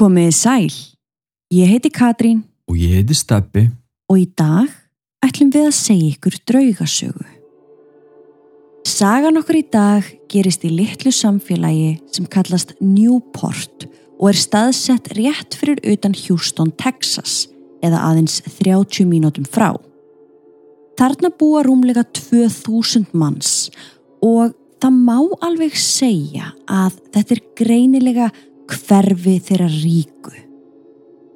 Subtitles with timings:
[0.00, 0.70] Komiði sæl.
[1.52, 2.38] Ég heiti Katrín
[2.70, 3.66] Og ég heiti Steppi.
[4.08, 4.70] og í dag
[5.20, 7.26] ætlum við að segja ykkur draugasögu.
[8.88, 13.84] Sagan okkur í dag gerist í litlu samfélagi sem kallast Newport
[14.18, 17.50] og er staðsett rétt fyrir utan Houston, Texas
[17.84, 19.76] eða aðeins 30 mínútum frá.
[20.96, 23.68] Þarna búa rúmlega 2000 manns
[24.24, 28.30] og það má alveg segja að þetta er greinilega
[28.74, 30.34] hverfi þeirra ríku.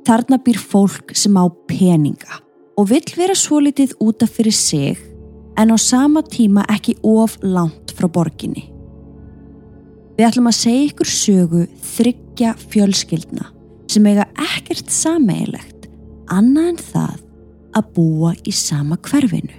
[0.05, 2.40] Þarna býr fólk sem á peninga
[2.76, 5.00] og vill vera svolítið útaf fyrir sig
[5.57, 8.68] en á sama tíma ekki of langt frá borginni.
[10.14, 11.64] Við ætlum að segja ykkur sögu
[11.95, 13.48] þryggja fjölskyldna
[13.90, 15.89] sem eiga ekkert sameigilegt
[16.32, 17.21] annað en það
[17.75, 19.57] að búa í sama hverfinu.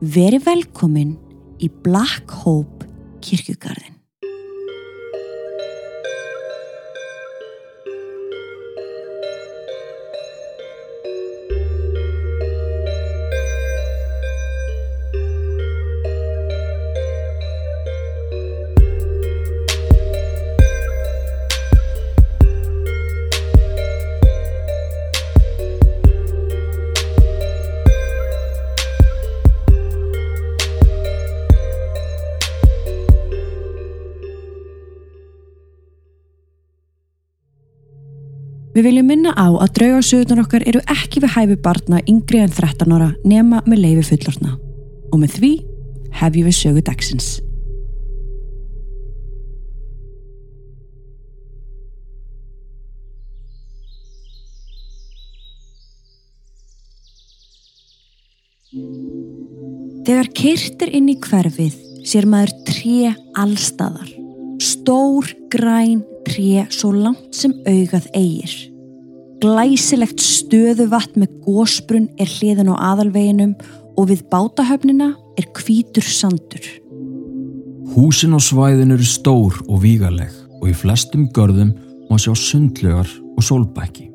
[0.00, 1.16] Veri velkomin
[1.60, 2.86] í Black Hope
[3.24, 3.97] kirkjugarðin.
[38.78, 42.92] Við viljum minna á að draugasögurnar okkar eru ekki við hæfi barna yngri en 13
[42.94, 44.52] ára nema með leifi fullorna.
[45.10, 45.50] Og með því
[46.20, 47.26] hefjum við sögu dagsins.
[60.06, 64.27] Þegar kyrtir inn í hverfið sér maður tré allstaðar.
[64.88, 68.54] Stór, græn tré svo langt sem augað eigir.
[69.42, 73.52] Glæsilegt stöðu vatn með gósbrunn er hliðin á aðalveginum
[74.00, 76.64] og við bátahöfnina er hvítur sandur.
[77.92, 81.76] Húsin á svæðin eru stór og vígaleg og í flestum görðum
[82.08, 84.08] má sjá sundlögar og sólbæki.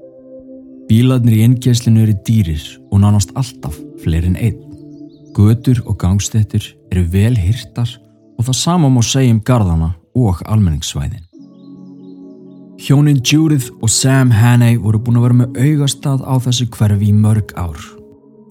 [0.90, 4.62] Bílarnir í innkjæslinu eru dýrir og nánast alltaf fleiri en einn.
[5.38, 8.00] Götur og gangstettur eru vel hirtar
[8.40, 11.26] og það sama má segja um garðana og almenningssvæðin.
[12.84, 17.16] Hjónin Judith og Sam Hannay voru búin að vera með augastað á þessu hverfi í
[17.16, 17.80] mörg ár.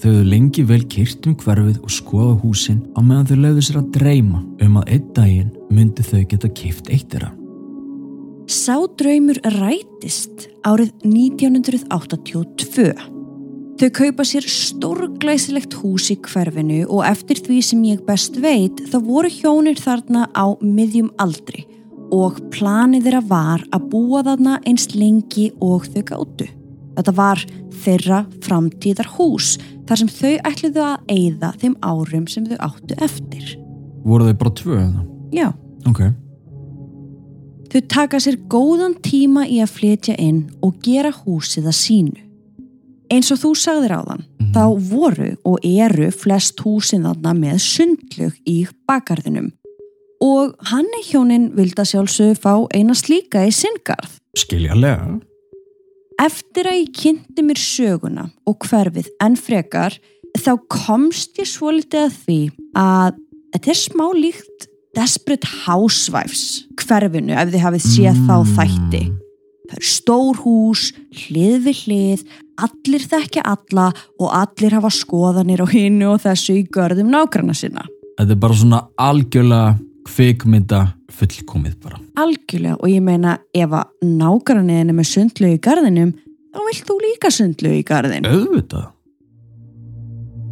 [0.00, 3.80] Þau hefðu lengi vel kyrt um hverfið og skoða húsin á meðan þau lögðu sér
[3.82, 7.30] að dreyma um að einn daginn myndi þau geta kift eitt þeirra.
[8.50, 12.90] Sá draumur rætist árið 1982.
[13.82, 19.00] Þau kaupa sér stórglæsilegt hús í hverfinu og eftir því sem ég best veit þá
[19.02, 21.64] voru hjónir þarna á miðjum aldri
[22.14, 26.48] og planið þeirra var að búa þarna eins lengi og þau gáttu.
[26.94, 27.44] Þetta var
[27.82, 29.56] þeirra framtíðar hús
[29.88, 33.54] þar sem þau ætluðu að eyða þeim árum sem þau áttu eftir.
[34.06, 35.06] Voru þau bara tvö eða?
[35.34, 35.48] Já.
[35.90, 36.04] Ok.
[37.72, 42.28] Þau taka sér góðan tíma í að flytja inn og gera húsið að sínu.
[43.12, 44.52] Eins og þú sagðir á þann, Mhm.
[44.54, 49.52] þá voru og eru flest húsin þarna með sundlug í bakgarðinum
[50.22, 54.20] og hann er hjónin vilda sjálfsög fá eina slíka í sinngarð.
[54.38, 55.20] Skiljarlega.
[56.22, 59.98] Eftir að ég kynnti mér söguna og hverfið en frekar
[60.38, 62.38] þá komst ég svolítið að því
[62.78, 63.16] að
[63.52, 69.02] þetta er smá líkt Desperate Housewives hverfinu ef þið hafið séð þá þætti.
[69.72, 70.80] Það eru stór hús,
[71.16, 72.24] hlið við hlið,
[72.60, 73.86] allir þekkja alla
[74.20, 77.86] og allir hafa skoðanir á hinnu og þessu í görðum nágranna sinna.
[78.18, 79.70] Þetta er bara svona algjörlega
[80.10, 82.02] kvikmynda fullkomið bara.
[82.20, 86.12] Algjörlega og ég meina ef að nágranniðin er með sundlu í garðinum
[86.52, 88.28] þá vilt þú líka sundlu í garðin.
[88.28, 88.86] Auðvitað.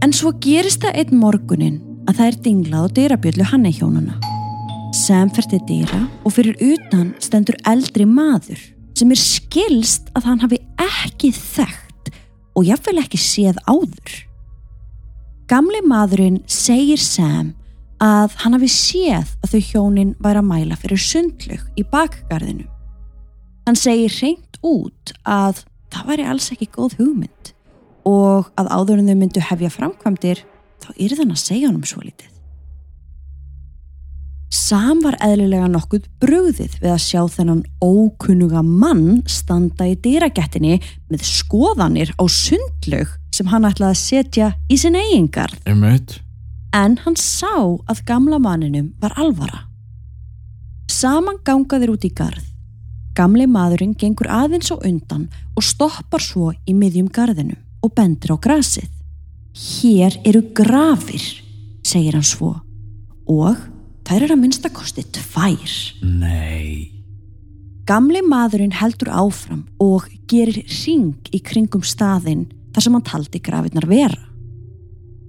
[0.01, 4.17] En svo gerist það einn morgunin að það er dinglað og dyrabjöllu hann er hjónana.
[4.97, 8.71] Sam fer til dyra og fyrir utan stendur eldri maður
[9.01, 12.11] sem er skilst að hann hafi ekki þekkt
[12.59, 14.17] og jafnvel ekki séð áður.
[15.51, 17.55] Gamli maðurinn segir Sam
[18.01, 22.67] að hann hafi séð að þau hjónin væri að mæla fyrir sundlug í bakgarðinu.
[23.67, 27.55] Hann segir reynd út að það væri alls ekki góð hugmynd
[28.09, 30.45] og að áður en þau myndu hefja framkvæmdir
[30.81, 32.40] þá er þann að segja honum svo lítið.
[34.71, 40.77] Sam var eðlilega nokkuð brugðið við að sjá þennan ókunnuga mann standa í dýragettinni
[41.11, 45.59] með skoðanir á sundlög sem hann ætlaði að setja í sin eigingarð.
[45.67, 46.21] Einmitt.
[46.71, 49.65] En hann sá að gamla manninum var alvara.
[50.87, 52.47] Saman gangaðir út í garð
[53.19, 55.27] Gamli maðurinn gengur aðeins á undan
[55.59, 58.87] og stoppar svo í miðjum garðinu og bendir á grasið.
[59.51, 61.25] Hér eru grafir,
[61.83, 62.55] segir hann svo,
[63.27, 63.59] og
[64.11, 65.75] þær eru að minnstakosti tvær.
[66.03, 66.91] Nei.
[67.87, 73.87] Gamli maðurinn heldur áfram og gerir ring í kringum staðinn þar sem hann taldi grafinnar
[73.91, 74.19] vera.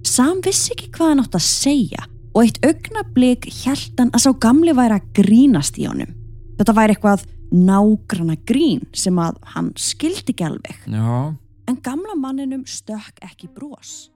[0.06, 4.30] Sam vissi ekki hvað hann átt að segja og eitt augnablík held hann að sá
[4.42, 6.10] gamli væri að grínast í honum.
[6.58, 10.86] Þetta væri eitthvað nágrana grín sem að hann skildi ekki alveg.
[10.90, 11.34] Já.
[11.70, 14.11] En gamla manninum stökk ekki brós.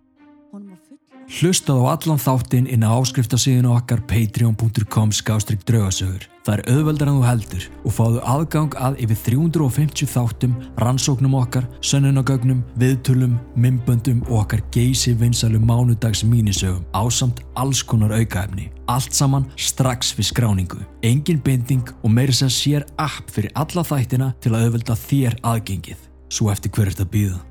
[1.27, 6.29] Hlustað á allan þáttinn inn á áskriftasíðinu okkar patreon.com skástrygg draugasögur.
[6.47, 11.67] Það er auðveldar en þú heldur og fáðu aðgang að yfir 350 þáttum, rannsóknum okkar,
[11.83, 18.71] sönnunagögnum, viðtölum, mymböndum og okkar geysi vinsalu mánudags mínisögum ásamt alls konar aukaefni.
[18.87, 20.81] Allt saman strax við skráningu.
[21.03, 26.09] Engin binding og meiri sem sér app fyrir alla þættina til að auðvelda þér aðgengið.
[26.31, 27.45] Svo eftir hver er þetta býða?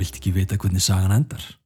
[0.00, 1.59] Vilt ekki vita hvernig sagan endar?